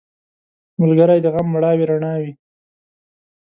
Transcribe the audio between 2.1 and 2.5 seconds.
وي